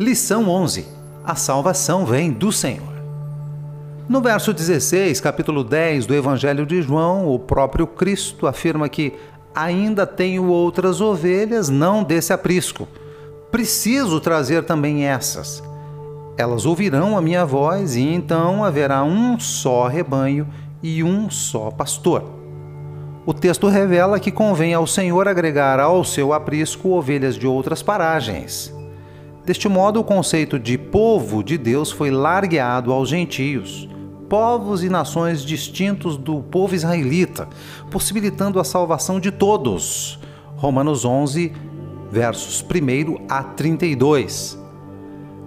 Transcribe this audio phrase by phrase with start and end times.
[0.00, 0.86] Lição 11:
[1.22, 2.88] A salvação vem do Senhor.
[4.08, 9.12] No verso 16, capítulo 10 do Evangelho de João, o próprio Cristo afirma que
[9.54, 12.88] ainda tenho outras ovelhas, não desse aprisco.
[13.50, 15.62] Preciso trazer também essas.
[16.38, 20.48] Elas ouvirão a minha voz e então haverá um só rebanho
[20.82, 22.24] e um só pastor.
[23.26, 28.79] O texto revela que convém ao Senhor agregar ao seu aprisco ovelhas de outras paragens.
[29.50, 33.88] Deste modo, o conceito de povo de Deus foi largueado aos gentios,
[34.28, 37.48] povos e nações distintos do povo israelita,
[37.90, 40.20] possibilitando a salvação de todos.
[40.54, 41.52] Romanos 11,
[42.12, 44.56] versos 1 a 32.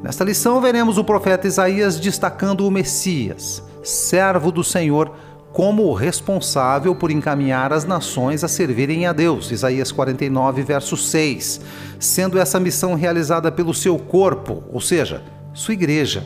[0.04, 5.14] Nesta lição, veremos o profeta Isaías destacando o Messias, servo do Senhor,
[5.54, 9.52] como o responsável por encaminhar as nações a servirem a Deus.
[9.52, 11.62] Isaías 49, verso 6.
[12.00, 16.26] Sendo essa missão realizada pelo seu corpo, ou seja, sua igreja.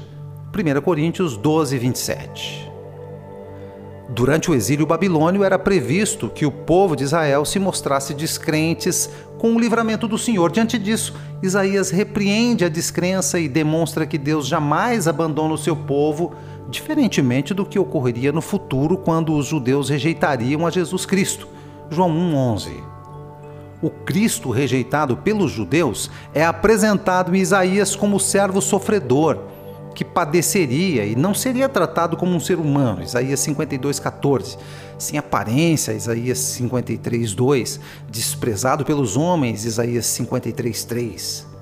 [0.55, 2.71] 1 Coríntios 12, 27.
[4.09, 9.53] Durante o exílio babilônio, era previsto que o povo de Israel se mostrasse descrentes com
[9.53, 10.49] o livramento do Senhor.
[10.49, 16.33] Diante disso, Isaías repreende a descrença e demonstra que Deus jamais abandona o seu povo,
[16.69, 21.47] diferentemente do que ocorreria no futuro quando os judeus rejeitariam a Jesus Cristo.
[21.89, 22.83] João 1:11.
[23.81, 29.39] O Cristo rejeitado pelos judeus é apresentado em Isaías como servo sofredor
[29.97, 34.55] que padeceria e não seria tratado como um ser humano, Isaías 52:14,
[34.95, 41.56] sem aparência, Isaías 53:2, desprezado pelos homens, Isaías 53:3.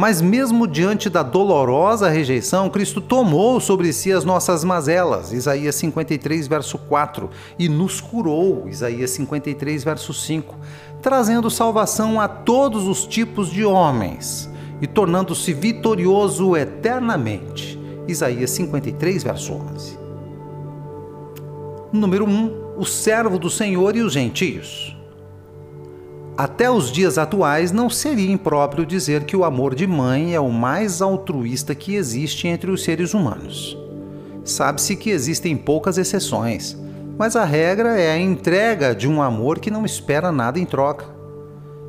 [0.00, 6.48] Mas mesmo diante da dolorosa rejeição, Cristo tomou sobre si as nossas mazelas, Isaías 53
[6.48, 10.56] verso 4, e nos curou, Isaías 53 verso 5,
[11.02, 14.48] trazendo salvação a todos os tipos de homens
[14.80, 17.78] e tornando-se vitorioso eternamente.
[18.08, 19.98] Isaías 53, verso 11.
[21.92, 22.78] Número 1.
[22.78, 24.96] O servo do Senhor e os gentios.
[26.42, 30.50] Até os dias atuais, não seria impróprio dizer que o amor de mãe é o
[30.50, 33.76] mais altruísta que existe entre os seres humanos.
[34.42, 36.74] Sabe-se que existem poucas exceções,
[37.18, 41.04] mas a regra é a entrega de um amor que não espera nada em troca.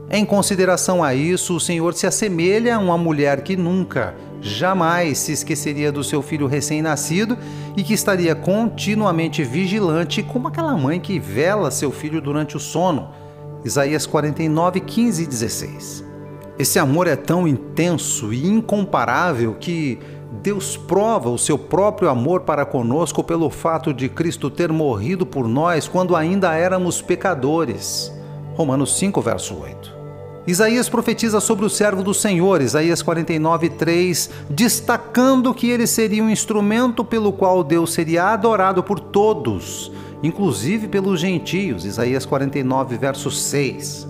[0.09, 5.31] Em consideração a isso, o Senhor se assemelha a uma mulher que nunca, jamais se
[5.31, 7.37] esqueceria do seu filho recém-nascido
[7.77, 13.20] e que estaria continuamente vigilante, como aquela mãe que vela seu filho durante o sono.
[13.63, 16.05] Isaías 49, 15 e 16.
[16.57, 19.99] Esse amor é tão intenso e incomparável que
[20.41, 25.47] Deus prova o seu próprio amor para conosco pelo fato de Cristo ter morrido por
[25.47, 28.11] nós quando ainda éramos pecadores.
[28.55, 30.01] Romanos 5, verso 8.
[30.47, 36.29] Isaías profetiza sobre o servo do Senhor, Isaías 49, 3, destacando que ele seria um
[36.29, 39.91] instrumento pelo qual Deus seria adorado por todos,
[40.23, 44.07] inclusive pelos gentios, Isaías 49, verso 6.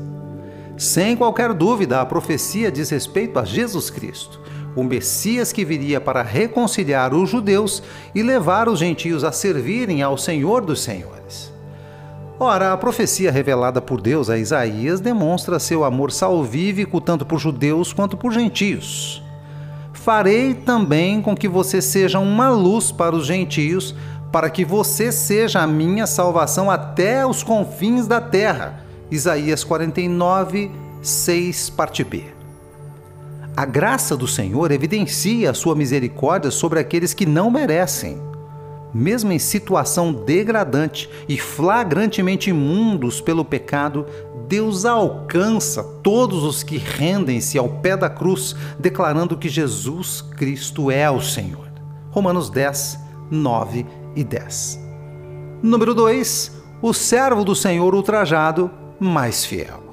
[0.78, 4.40] Sem qualquer dúvida, a profecia diz respeito a Jesus Cristo,
[4.76, 7.84] o Messias que viria para reconciliar os judeus
[8.16, 11.52] e levar os gentios a servirem ao Senhor dos Senhores.
[12.40, 17.94] Ora, a profecia revelada por Deus a Isaías demonstra seu amor salvífico tanto por judeus
[17.94, 19.22] quanto por gentios.
[19.94, 23.94] Farei também com que você seja uma luz para os gentios,
[24.32, 28.86] para que você seja a minha salvação até os confins da terra.
[29.10, 30.72] Isaías 49,
[31.02, 32.24] 6, parte B.
[33.56, 38.32] A graça do Senhor evidencia a sua misericórdia sobre aqueles que não merecem
[38.94, 44.06] mesmo em situação degradante e flagrantemente imundos pelo pecado,
[44.48, 51.10] Deus alcança todos os que rendem-se ao pé da cruz, declarando que Jesus Cristo é
[51.10, 51.72] o Senhor.
[52.10, 53.00] Romanos 10,
[53.30, 53.86] 9
[54.16, 54.80] e 10.
[55.62, 56.52] Número 2.
[56.82, 59.92] O servo do Senhor ultrajado, mais fiel.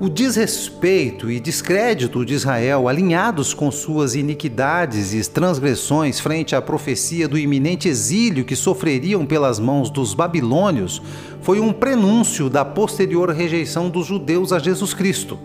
[0.00, 7.28] O desrespeito e descrédito de Israel, alinhados com suas iniquidades e transgressões frente à profecia
[7.28, 11.00] do iminente exílio que sofreriam pelas mãos dos babilônios,
[11.40, 15.38] foi um prenúncio da posterior rejeição dos judeus a Jesus Cristo.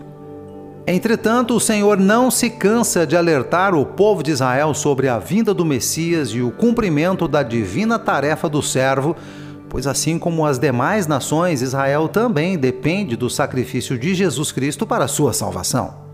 [0.90, 5.52] Entretanto, o Senhor não se cansa de alertar o povo de Israel sobre a vinda
[5.52, 9.14] do Messias e o cumprimento da divina tarefa do servo
[9.68, 15.06] pois assim como as demais nações, Israel também depende do sacrifício de Jesus Cristo para
[15.06, 16.08] sua salvação.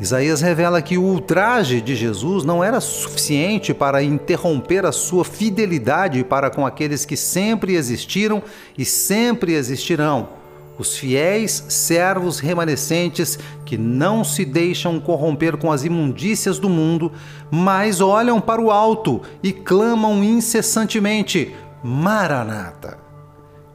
[0.00, 6.24] Isaías revela que o ultraje de Jesus não era suficiente para interromper a sua fidelidade
[6.24, 8.42] para com aqueles que sempre existiram
[8.78, 10.39] e sempre existirão,
[10.80, 17.12] os fiéis servos remanescentes que não se deixam corromper com as imundícias do mundo,
[17.50, 21.54] mas olham para o alto e clamam incessantemente:
[21.84, 22.98] Maranata!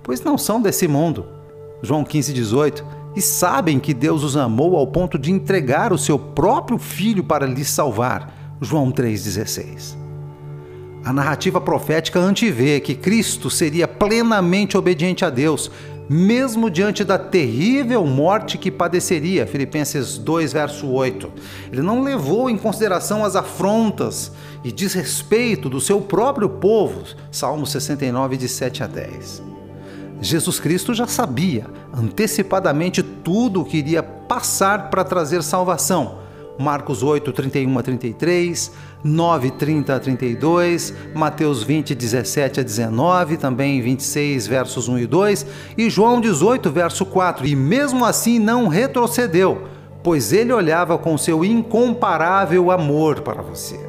[0.01, 1.27] Pois não são desse mundo.
[1.83, 2.83] João 15, 18.
[3.15, 7.45] E sabem que Deus os amou ao ponto de entregar o seu próprio filho para
[7.45, 8.57] lhes salvar.
[8.59, 9.95] João 3,16.
[11.05, 15.69] A narrativa profética antevê que Cristo seria plenamente obediente a Deus,
[16.09, 19.47] mesmo diante da terrível morte que padeceria.
[19.47, 21.31] Filipenses 2, verso 8.
[21.71, 24.31] Ele não levou em consideração as afrontas
[24.63, 27.03] e desrespeito do seu próprio povo.
[27.31, 29.43] Salmo 69, de 7 a 10.
[30.21, 36.24] Jesus Cristo já sabia antecipadamente tudo o que iria passar para trazer salvação
[36.57, 38.71] Marcos 8, 31 a 33,
[39.03, 45.45] 9, 30 a 32, Mateus 20, 17 a 19, também 26, versos 1 e 2,
[45.77, 47.45] e João 18, verso 4.
[47.45, 49.67] E mesmo assim não retrocedeu,
[50.03, 53.79] pois ele olhava com seu incomparável amor para você.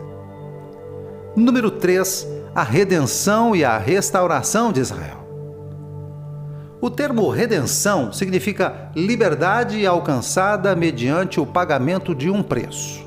[1.37, 2.27] Número 3.
[2.55, 5.16] A redenção e a restauração de Israel.
[6.79, 13.07] O termo redenção significa liberdade alcançada mediante o pagamento de um preço.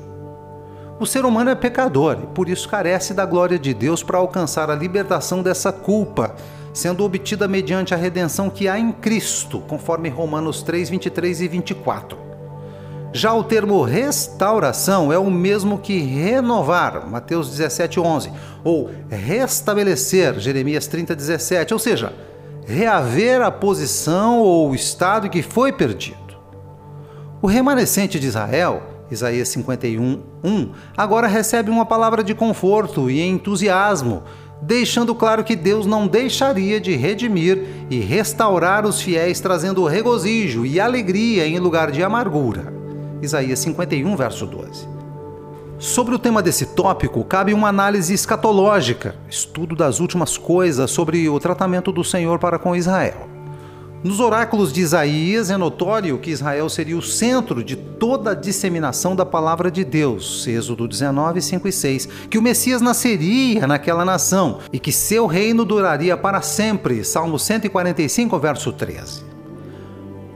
[0.98, 4.70] O ser humano é pecador e por isso carece da glória de Deus para alcançar
[4.70, 6.34] a libertação dessa culpa,
[6.74, 12.18] sendo obtida mediante a redenção que há em Cristo, conforme Romanos 3, 23 e 24.
[13.12, 18.32] Já o termo restauração é o mesmo que renovar, Mateus 17, 11,
[18.64, 22.12] ou restabelecer, Jeremias 30, 17, ou seja,
[22.66, 26.18] reaver a posição ou o estado que foi perdido.
[27.42, 34.22] O remanescente de Israel, Isaías 51, 1, agora recebe uma palavra de conforto e entusiasmo,
[34.62, 40.78] deixando claro que Deus não deixaria de redimir e restaurar os fiéis, trazendo regozijo e
[40.78, 42.72] alegria em lugar de amargura.
[43.22, 44.89] Isaías 51, verso 12.
[45.80, 51.40] Sobre o tema desse tópico, cabe uma análise escatológica, estudo das últimas coisas sobre o
[51.40, 53.26] tratamento do Senhor para com Israel.
[54.04, 59.16] Nos oráculos de Isaías é notório que Israel seria o centro de toda a disseminação
[59.16, 64.58] da palavra de Deus, Êxodo 19, 5 e 6, que o Messias nasceria naquela nação
[64.70, 69.29] e que seu reino duraria para sempre, Salmo 145, verso 13.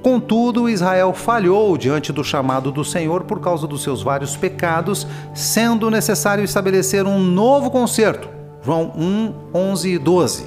[0.05, 5.91] Contudo, Israel falhou diante do chamado do Senhor por causa dos seus vários pecados, sendo
[5.91, 8.29] necessário estabelecer um novo concerto.
[8.63, 10.45] João 1, 11 e 12.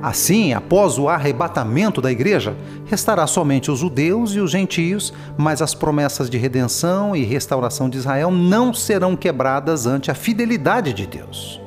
[0.00, 2.56] Assim, após o arrebatamento da igreja,
[2.86, 7.98] restará somente os judeus e os gentios, mas as promessas de redenção e restauração de
[7.98, 11.60] Israel não serão quebradas ante a fidelidade de Deus.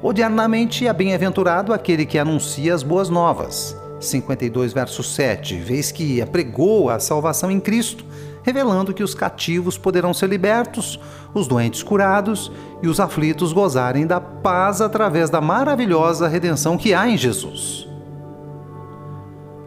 [0.00, 3.81] Odiernamente é bem-aventurado aquele que anuncia as boas novas.
[4.04, 8.04] 52, verso 7, vez que apregou a salvação em Cristo,
[8.42, 10.98] revelando que os cativos poderão ser libertos,
[11.32, 12.50] os doentes curados
[12.82, 17.88] e os aflitos gozarem da paz através da maravilhosa redenção que há em Jesus.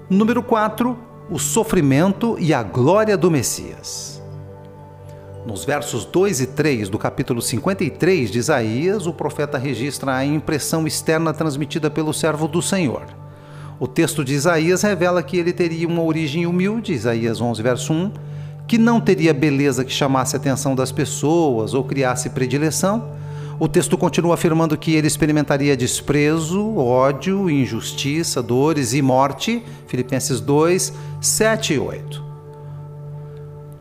[0.09, 0.97] Número 4.
[1.29, 4.21] O sofrimento e a glória do Messias.
[5.45, 10.87] Nos versos 2 e 3 do capítulo 53 de Isaías, o profeta registra a impressão
[10.87, 13.24] externa transmitida pelo servo do Senhor.
[13.79, 18.11] O texto de Isaías revela que ele teria uma origem humilde, Isaías 11, verso 1,
[18.67, 23.11] que não teria beleza que chamasse a atenção das pessoas ou criasse predileção.
[23.59, 29.63] O texto continua afirmando que ele experimentaria desprezo, ódio, injustiça, dores e morte.
[29.87, 32.25] Filipenses 2, 7 e 8.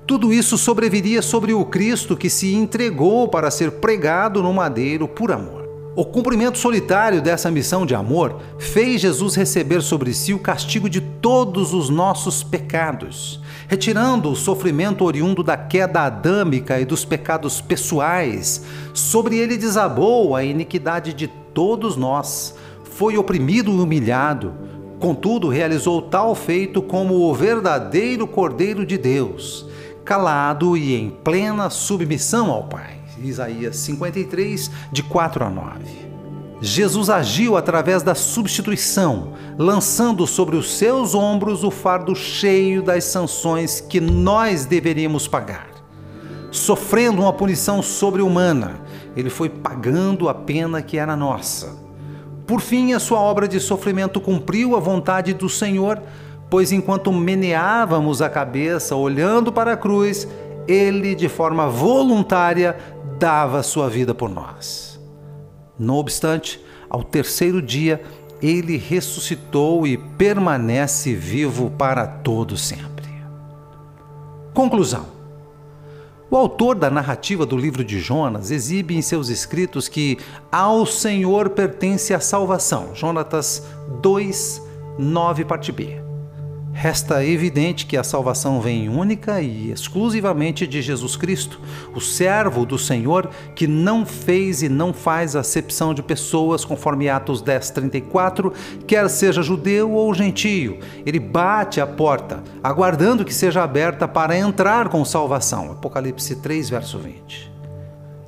[0.07, 5.33] Tudo isso sobreviria sobre o Cristo que se entregou para ser pregado no madeiro por
[5.33, 5.64] amor.
[5.97, 11.01] O cumprimento solitário dessa missão de amor fez Jesus receber sobre si o castigo de
[11.01, 18.65] todos os nossos pecados, retirando o sofrimento oriundo da queda adâmica e dos pecados pessoais.
[18.93, 22.57] Sobre ele desabou a iniquidade de todos nós.
[22.83, 24.53] Foi oprimido e humilhado,
[24.99, 29.65] contudo realizou tal feito como o verdadeiro Cordeiro de Deus,
[30.05, 33.04] calado e em plena submissão ao Pai.
[33.23, 36.15] Isaías 53, de 4 a 9.
[36.61, 43.81] Jesus agiu através da substituição, lançando sobre os seus ombros o fardo cheio das sanções
[43.81, 45.69] que nós deveríamos pagar.
[46.51, 48.81] Sofrendo uma punição sobre-humana,
[49.17, 51.77] ele foi pagando a pena que era nossa.
[52.47, 56.01] Por fim, a sua obra de sofrimento cumpriu a vontade do Senhor,
[56.49, 60.29] pois enquanto meneávamos a cabeça olhando para a cruz,
[60.69, 62.77] ele, de forma voluntária,
[63.25, 65.01] dava sua vida por nós.
[65.79, 68.03] Não obstante, ao terceiro dia,
[68.43, 73.09] ele ressuscitou e permanece vivo para todo sempre.
[74.53, 75.07] Conclusão.
[76.31, 80.19] O autor da narrativa do livro de Jonas exibe em seus escritos que
[80.53, 82.95] ao Senhor pertence a salvação.
[82.95, 83.67] Jonatas
[84.03, 84.61] 2,
[84.99, 86.04] 9, parte B.
[86.77, 91.61] Resta evidente que a salvação vem única e exclusivamente de Jesus Cristo,
[91.95, 97.41] o servo do Senhor que não fez e não faz acepção de pessoas, conforme Atos
[97.41, 98.53] 10:34,
[98.89, 100.81] quer seja judeu ou gentio.
[101.07, 105.71] Ele bate a porta, aguardando que seja aberta para entrar com salvação.
[105.71, 107.54] Apocalipse 3, verso 20.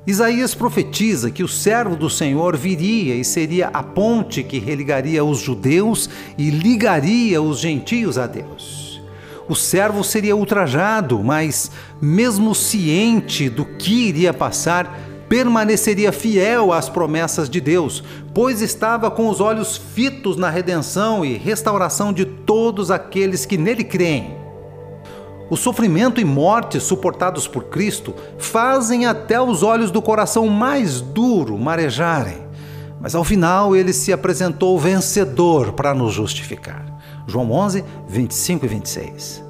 [0.07, 5.41] Isaías profetiza que o servo do Senhor viria e seria a ponte que religaria os
[5.41, 6.09] judeus
[6.39, 9.03] e ligaria os gentios a Deus.
[9.49, 14.97] O servo seria ultrajado, mas, mesmo ciente do que iria passar,
[15.29, 21.37] permaneceria fiel às promessas de Deus, pois estava com os olhos fitos na redenção e
[21.37, 24.46] restauração de todos aqueles que nele creem.
[25.49, 31.57] O sofrimento e morte suportados por Cristo fazem até os olhos do coração mais duro
[31.57, 32.39] marejarem.
[33.01, 36.85] Mas ao final ele se apresentou vencedor para nos justificar.
[37.29, 39.45] João 11, 25 e 26.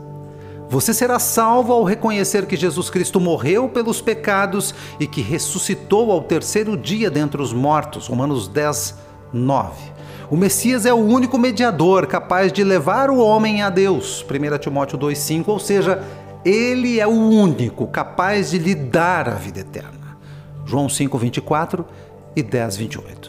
[0.68, 6.22] Você será salvo ao reconhecer que Jesus Cristo morreu pelos pecados e que ressuscitou ao
[6.24, 8.08] terceiro dia dentre os mortos.
[8.08, 8.96] Romanos 10,
[9.32, 9.95] 9.
[10.28, 14.24] O Messias é o único mediador capaz de levar o homem a Deus.
[14.24, 16.02] 1 Timóteo 2,5, ou seja,
[16.44, 20.18] ele é o único capaz de lhe dar a vida eterna.
[20.64, 21.84] João 5,24
[22.34, 23.25] e 10,28.